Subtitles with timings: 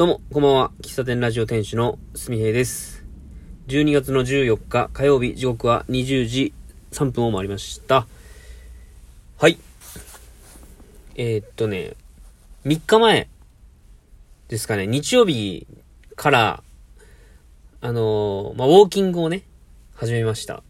[0.00, 0.70] どうも、こんばんは。
[0.80, 3.04] 喫茶店ラジオ店主のすみへいです。
[3.68, 6.54] 12月の14日火曜日、時刻は20時
[6.92, 8.06] 3分を回りました。
[9.36, 9.58] はい。
[11.16, 11.96] えー、っとね、
[12.64, 13.28] 3日前
[14.48, 15.66] ですかね、日曜日
[16.16, 16.62] から、
[17.82, 19.42] あのーまあ、ウォーキングをね、
[19.96, 20.62] 始めました。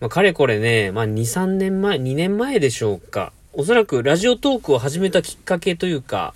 [0.00, 3.32] まあ、かれこれね、まあ、2、3年前、2年前でしょうか。
[3.52, 6.34] おそらくラジオトークを始めたきっかけというか、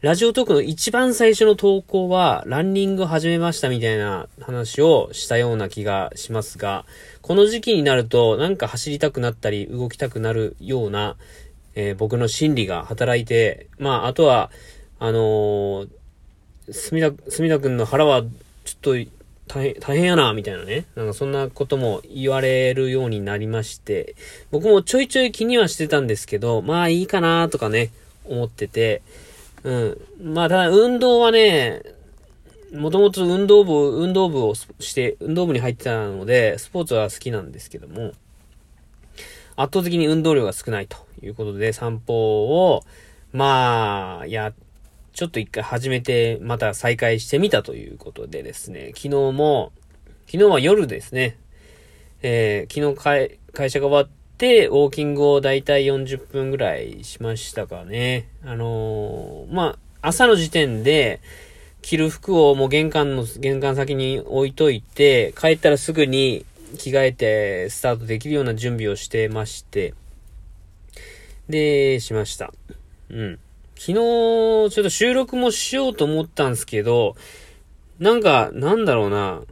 [0.00, 6.84] ラジオトークの一番最初の投稿は、ランニング始めましたみたいな話をしたような気がしますが、
[7.20, 11.16] この時期になると、なんか走りたくなったり、動きたくなるような、
[11.74, 14.52] えー僕の心理が働いて、まあ、あとは、
[15.00, 15.88] あのー、
[16.70, 18.28] すみだ、すみだくんの腹は、ちょ
[18.76, 18.92] っと、
[19.48, 20.84] 大変、大変やな、みたいなね。
[20.94, 24.14] なんかそんなことも言われるようになりまして、
[24.52, 27.90] 僕もちょいちょい気にはしてたんですけど、まあいいかな、とかね、
[28.24, 29.02] 思ってて、
[29.68, 30.32] うん。
[30.34, 31.82] まあ、ただ、運動はね、
[32.72, 38.12] もともと運動部、運動部をして、運動部に入ってたので、スポーツは好きなんですけども、
[39.56, 42.14] 圧倒的に運動量が少ないということで、散歩
[42.70, 42.82] を、
[43.32, 44.54] まあ、や、
[45.12, 49.72] ちょっと一回始めて、また再開してみたということでですね、昨日も、
[50.24, 51.36] 昨日は夜ですね、
[52.22, 58.30] えー昨日会、会社が終わって、ウォーキングをだいたい40分ぐらいしましたかね。
[58.42, 59.07] あのー
[59.50, 61.20] まあ、朝の時点で、
[61.82, 66.44] 着る服をもう玄関の、玄関先に置いといて、帰ったらすぐに
[66.76, 69.94] 着替えてスタートできるような準備をしてまして、
[71.48, 72.52] で、しました。
[73.10, 73.38] うん。
[73.74, 77.16] 昨日、ちょっと収録もしようと思ったんですけど、
[77.98, 79.42] なんか、なんだろうな。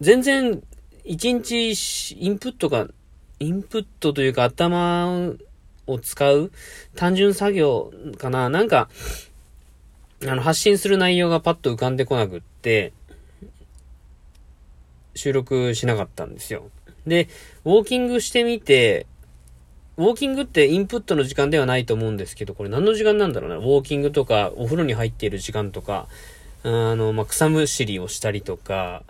[0.00, 0.62] 全然、
[1.04, 1.72] 一日
[2.12, 2.86] インプットが、
[3.40, 5.32] インプットというか頭
[5.90, 6.50] を使う
[6.94, 8.48] 単純作業かな。
[8.48, 8.88] なんか、
[10.26, 12.92] あの、発信する内容がパッと浮かんでこなくって、
[15.14, 16.70] 収録しなかったんですよ。
[17.06, 17.28] で、
[17.64, 19.06] ウォーキングしてみて、
[19.96, 23.56] ウォーキングってインプットの時間ではないと思うんですけど、これ何の時間なんだろうな。
[23.56, 26.08] ウォーキングとか、お風呂に入っている時間とか、
[26.62, 29.02] あの、まあ、草むしりをしたりとか、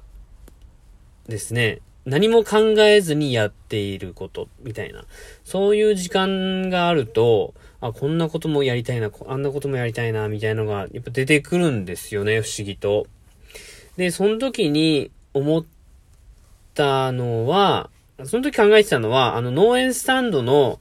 [1.28, 1.80] ですね。
[2.06, 5.04] 何も考えずにやっていること、みたいな。
[5.44, 13.06] そういう時間があると、あ、こんなこともやりたいな、あんなこともやりたいな、みたいなのが、やっぱ出てくるんですよね、不思議と。
[13.96, 15.64] で、その時に思っ
[16.74, 17.90] たのは、
[18.24, 20.78] その時考えてたのは、あの、農園スタンドの、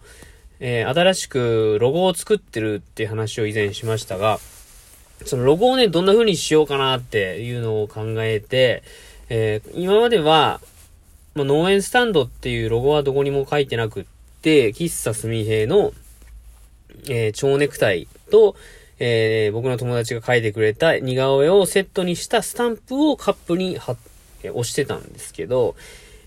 [0.62, 4.40] えー新しくロゴを作ってるっていう話を以前しましたが、
[5.26, 8.84] そのロゴをね、どんな風にしようかなっていうのを考えて、
[9.30, 10.60] えー今までは、
[11.36, 14.06] まあ、農園スタンドっていうロゴはどこにも書いてなくっ
[14.42, 15.94] て、喫茶すみへいの、
[17.08, 18.56] えー蝶ネクタイと、
[19.00, 23.98] えー僕の友達が書いてくれた似顔絵をセットにしたスタンプをカップに貼っ
[24.44, 25.76] え押してたんですけど、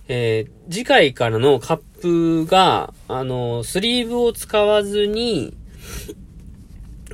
[0.08, 5.56] えー次回からのカップが、あの、スリーブを使わずに、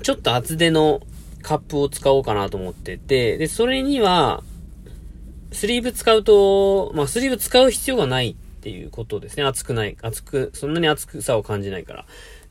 [0.02, 1.00] ちょっと厚手の
[1.42, 4.42] カップを使おうかなと思ってて、で、それには、
[5.52, 9.44] スリーブ使うと、まあ、スリーブ使う必要がないっていうことですね。
[9.44, 9.96] 熱くない。
[10.02, 12.04] 熱く、そんなに熱くさを感じないから。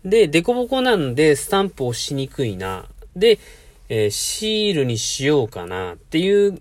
[0.04, 2.86] で、デコボコなんで、スタンプをしにくいな。
[3.16, 3.40] で、
[3.90, 6.60] えーシールにしようかなっていう思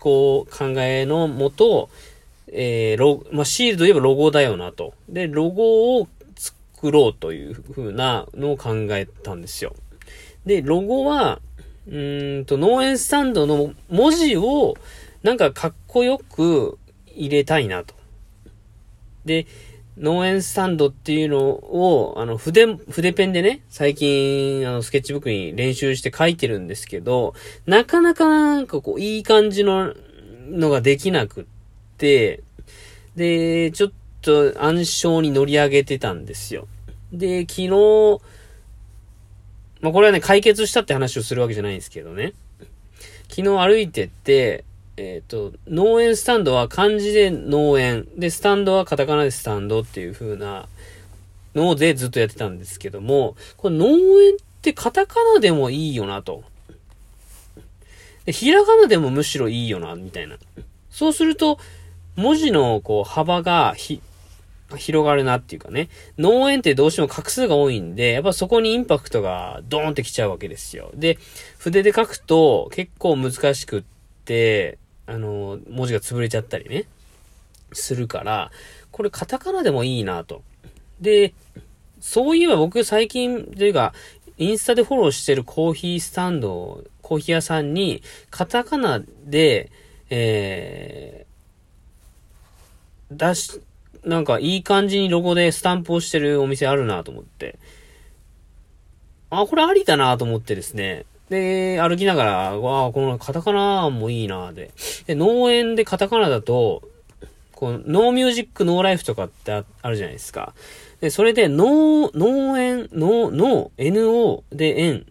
[0.00, 1.88] 考、考えのもと、
[2.48, 4.94] えーロまあ、シールといえばロゴだよなと。
[5.08, 9.74] で、ロゴを作ろうという風なのを考えたんですよ。
[10.46, 11.40] で、ロゴは、
[11.86, 11.90] う
[12.40, 14.76] んと、農園スタンドの文字を、
[15.24, 17.94] なんかかっこよく入れたいなと。
[19.24, 19.46] で、
[19.96, 29.94] 農園スタンドっていうのを、あの、筆、筆ペンでね、最近、あの、スケッチブックに練習して書いてるんですけど、なかなかなんかこう、いい感じの、
[30.50, 31.44] のができなくっ
[31.96, 32.42] て、
[33.16, 36.68] で、ちょっと暗礁に乗り上げてたんですよ。
[37.12, 37.68] で、昨日、
[39.80, 42.34] まあ、これはね、解決したって話をするわけじゃないんですけどね。
[43.30, 44.64] 昨日歩いてって、
[44.96, 50.68] えっ、と、農園スタンドは漢字で農園、で、スタンドはカタカナでスタンドっていう風な
[51.54, 53.86] のでずっとやってたんですけども、これ農
[54.22, 56.44] 園ってカタカナでもいいよなと。
[58.24, 60.36] で、ひらがなでもむしろいいよな、みたいな。
[60.90, 61.58] そうすると、
[62.16, 64.00] 文字のこう幅がひ、
[64.76, 65.88] 広がるなっていうかね。
[66.18, 70.90] 農園ってどうしても画数が多いんで、やっぱそこにインパクトがドーンってきちゃうわけですよ。
[70.94, 71.18] で、
[71.58, 73.82] 筆で書くと結構難しくっ
[74.24, 76.86] て、あの、文字が潰れちゃったりね、
[77.72, 78.50] するから、
[78.90, 80.42] これカタカナでもいいなと。
[81.00, 81.34] で、
[82.00, 83.92] そういえば僕最近、というか、
[84.36, 89.70] インスタでフォローしてるコーヒースタンド、コーヒー屋さんに、カタカナで、
[90.10, 93.60] えー、出し、
[94.04, 97.58] なんかいい感じにロゴでスタンプをしてるお店あるなと思って。
[99.30, 101.06] あ、これありだなと思ってですね。
[101.30, 104.70] で、歩きながら、わあ、このカタカナもいいなで。
[105.06, 106.82] で、農園でカタカナだと、
[107.52, 110.54] この、ノーミュージックノーライフとかってあるじゃないですか。
[111.00, 115.06] で、それで、農、農園、農、農、NO で縁、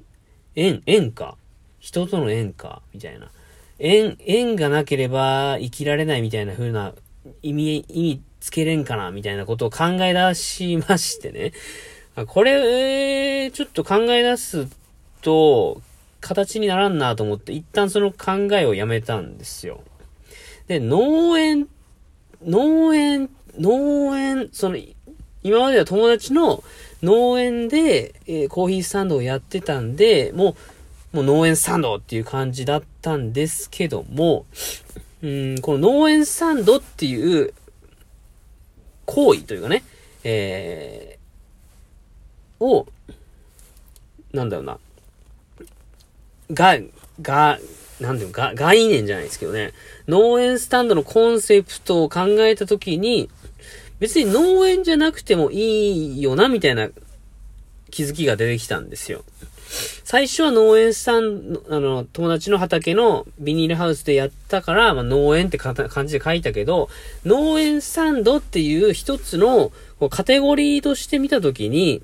[0.56, 1.36] 縁、縁か。
[1.80, 2.82] 人との縁か。
[2.94, 3.30] みたいな。
[3.80, 6.94] 縁、縁がなければ生きられないみたいな風な
[7.42, 11.54] 意味、意味つけれんかなみたいなことを考え出しましてね。
[12.28, 12.52] これ、
[13.46, 14.68] えーちょっと考え出す
[15.22, 15.82] と、
[16.24, 19.84] 形にならんなと思って、一旦その考えをやめたんですよ。
[20.68, 21.68] で、農園、
[22.46, 23.30] 農園、
[23.60, 24.78] 農園、その、
[25.44, 26.64] 今までは友達の
[27.04, 30.56] 農園で、えー、コーヒースタンドをやってたんで、も
[31.14, 34.46] う、もう農園スタンドっていう感じだったんですけども、
[35.22, 37.54] うん、この農園スタンドっていう
[39.06, 39.84] 行為というかね、
[40.24, 42.88] えー、を、
[44.32, 44.80] なんだろうな、
[46.52, 46.78] が、
[47.22, 47.60] が、
[48.00, 49.74] なんていうか、概念じゃないですけどね。
[50.08, 53.30] 農園スタンドのコンセプトを考えたときに、
[54.00, 56.90] 別に農園じゃなくてもいいよな、みたいな
[57.92, 59.24] 気づきが出てきたんですよ。
[60.04, 65.76] 最初は農園スタンド、あの、友達の畑のビニールハウスでやったから、まあ、農園って感
[66.08, 66.90] じで書いたけど、
[67.26, 72.04] 農園スタンドっていう一つのこうカテゴリーとして見たときに、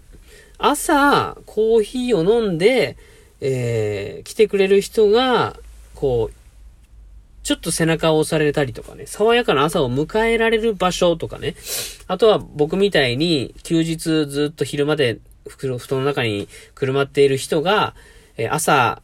[0.58, 2.98] 朝、コーヒーを飲んで、
[3.42, 5.56] えー、来てくれる人が、
[5.96, 6.34] こう、
[7.44, 11.56] ちょっと背中を押されたりとかね、爽やかな朝を迎えられる場所とかね、
[12.08, 17.96] あとは僕みたいに休日ずっと昼まで布団の中にくるまっている人が、
[18.38, 19.02] えー、朝、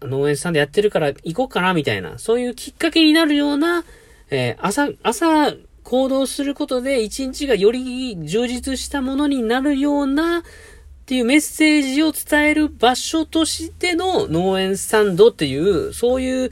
[0.00, 3.84] 農園さんでやってるから行こうかなみたいな、そういうきっかけになるような、
[4.30, 5.52] えー、朝、朝
[5.82, 10.42] 行動することで一日がより充実したものになるような、
[11.02, 16.50] っていうメッセージを伝える場所としての農園スタンドっていう、そういう、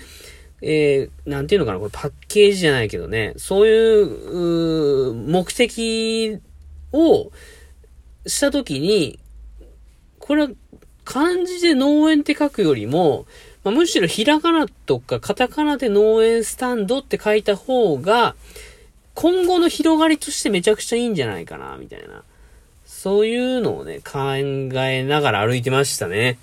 [0.60, 6.38] えー、なんていうのかな、これパッケージじゃないけどね、そういう、う目的
[6.92, 7.30] を
[8.26, 9.20] したときに、
[10.18, 10.50] これは
[11.04, 13.26] 漢字で農園って書くよりも、
[13.62, 18.34] まあ、むしろひらがなとかカタカナで農園スタンドって書いた方が、
[19.14, 22.24] 今後の広がりとしてめちゃくちゃいいんじゃないかな、みたいな。
[23.02, 26.36] そういうのをね、考えながら歩いてましたね。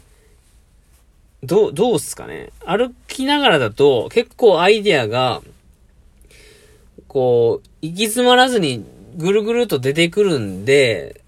[1.44, 5.44] どう、どうっすかね歩きながらだと結構アイデアが、
[7.08, 8.84] こう、行き詰まらずに
[9.18, 11.22] ぐるぐると出てくるんで、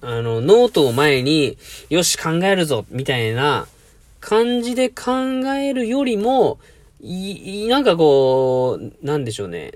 [0.00, 1.56] あの、ノートを前に、
[1.88, 3.68] よし考えるぞ、みたいな
[4.18, 5.12] 感じで考
[5.60, 6.58] えるよりも、
[7.00, 9.74] い、なんかこう、なんでしょうね。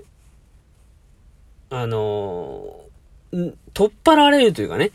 [1.69, 2.80] あの
[3.73, 4.91] 取っ払われるというかね、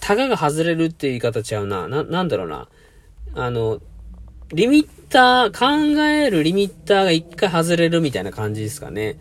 [0.00, 1.88] タガが外れるって言い方ちゃうな。
[1.88, 2.68] な、なんだろうな。
[3.34, 3.80] あの、
[4.52, 9.18] リミッター、考えるリミッターが一回外れるみたいな感じですかね。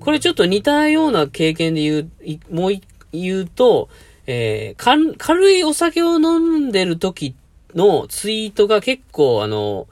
[0.00, 2.10] これちょっと似たような経験で言
[2.50, 2.72] う、もう
[3.12, 3.88] 言うと、
[4.26, 7.36] えー、軽いお酒を飲んでる時
[7.74, 9.86] のツイートが結構あの、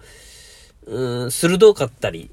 [0.86, 2.30] うん、鋭かったり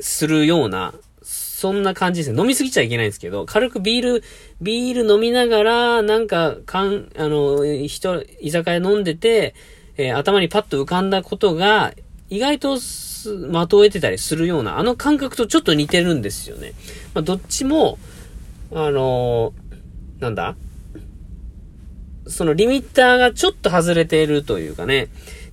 [0.00, 2.40] するような、そんな感じですね。
[2.40, 4.22] 飲みすぎちゃいけないんですけど、軽くビール、
[4.60, 9.54] ビール飲みながら、なんか、かん、あの、人、居酒屋飲んでて、
[9.96, 11.94] えー、頭にパッと浮かんだことが、
[12.28, 12.84] 意外と的
[13.54, 16.72] を得てたりするような、あの感覚とちょっと似てるんですよね。
[17.14, 17.98] まあ、どっちも、
[18.72, 20.56] あのー、なんだ？
[22.26, 25.08] そのリミッターがちょっと外れているというかね、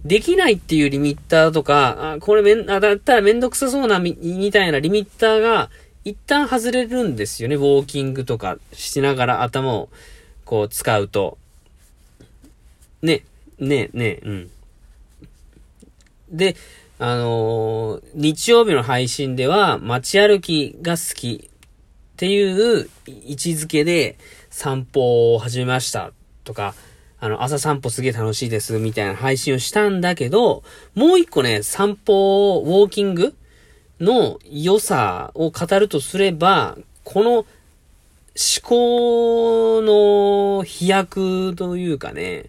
[0.05, 5.69] できないっていうリミッターとか、あ、これめん、あ、だったらめんどくさそうなみ、みたいなリミッターが、
[6.03, 7.55] 一旦外れるんですよね。
[7.55, 9.89] ウォーキングとかしながら頭を
[10.45, 11.37] こう使うと。
[13.03, 13.23] ね、
[13.59, 14.51] ね、ね、うん。
[16.31, 16.55] で、
[16.97, 24.17] あのー、日曜日の配信では街歩きが好きっていう位置づけで
[24.51, 26.13] 散歩を始めました
[26.43, 26.73] とか、
[27.19, 30.63] あの、朝散歩すげえ楽しいですみたいな配信をしたんだけど、
[30.95, 33.35] もう一個ね、散歩、ウォーキング
[33.99, 37.45] の良さを語るとすれば、この思
[38.63, 42.45] 考の飛躍というかね、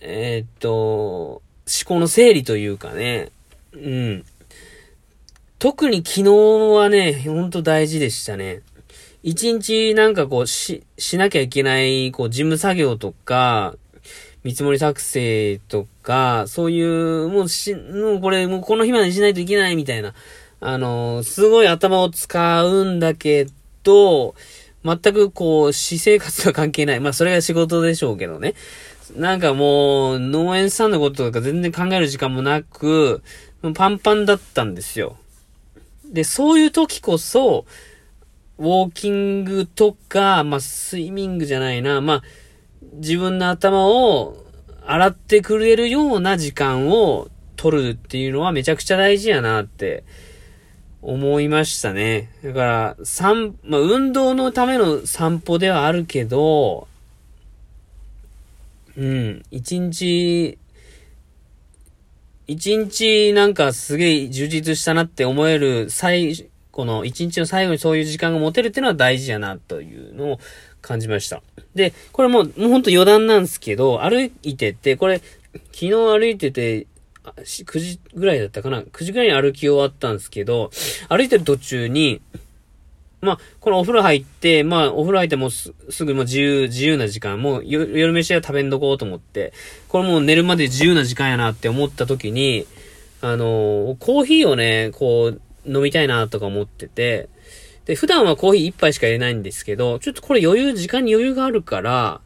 [0.00, 1.42] えー、っと、思
[1.86, 3.30] 考の整理というかね、
[3.72, 4.24] うん。
[5.58, 6.22] 特に昨日
[6.74, 8.62] はね、ほんと大事でしたね。
[9.24, 13.74] 一日なんかこうし、しなきゃいけない、こう、事務作業とか、
[14.42, 20.12] 見積もり作成とか、そういう、もうし、もうこれ、もうこの日までにしないといけないみたいな、
[20.60, 23.46] あの、すごい頭を使うんだけ
[23.82, 24.34] ど、
[24.84, 27.00] 全くこう、私生活とは関係ない。
[27.00, 28.52] まあ、それが仕事でしょうけどね。
[29.16, 33.22] なんかもう、農園さんのこととか全然考える時間もなく、
[33.74, 35.16] パンパンだったんですよ。
[36.04, 37.64] で、そういう時こそ、
[38.58, 42.22] ウォーキングとか、まあ、スイミングじゃないな、まあ、
[42.94, 44.36] 自分の頭を
[44.86, 50.04] 洗ってくれるような時間を取るっていうのはめちゃくちゃ大事やなって
[51.02, 52.30] 思いましたね。
[52.42, 56.88] だから、散、まあ、運動のための散歩ではあるけど、
[58.96, 60.58] うん、一日、
[62.46, 70.38] 一日なんかすげえ充実したなって思える最、この一日の最後にそういう時間が持てるっていうのは大事やなというのを
[70.82, 71.40] 感じました。
[71.76, 75.18] で、これもう、もうほんと余談なんですけど、歩いてて、これ、
[75.72, 76.88] 昨日歩いてて、
[77.22, 80.72] 9時ぐらいだったかな ?9 時ぐらいに歩き終わったんですけど、
[81.08, 82.20] 歩いてる途中に、
[83.20, 89.52] まあ、このお風呂入って、まあ、お風呂入ってもすすぐもう自由、自由な時間、もう夜飯は食べんどこうと思って、
[89.86, 92.66] これもう寝るまで自由な時間やなって思った時に、
[93.20, 97.28] あのー、コーヒーをね、こう、飲みたいなとか思ってて、
[97.86, 102.20] で、普段はコーヒー1杯しか入れないんですけど、ちょっとこれ余裕、時間に余裕があるから、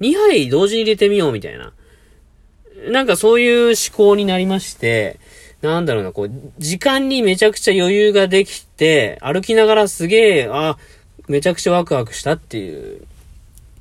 [0.00, 1.72] 2杯同時に入れてみようみたいな。
[2.88, 5.20] なんかそういう思考になりまして、
[5.60, 10.76] なんだろうな、こう、時間にめちゃくちゃ余裕ができて、歩きながらすげえ、あ、
[11.28, 13.04] めちゃくちゃワクワクしたっていう。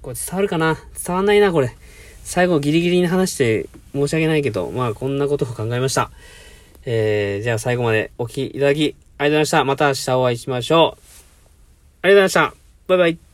[0.04, 0.78] これ伝わるかな？
[1.06, 1.76] 伝わんないな、これ。
[2.24, 6.12] 最後ギリギリに話して申し訳ないけど、まあこんなことを考えました。
[6.86, 9.64] えー、じゃあ最後までお聴きいただき、ありがとうございました。
[9.66, 11.02] また明日お会いしましょう。
[12.04, 12.54] ありがとうございました。
[12.88, 13.31] バイバイ。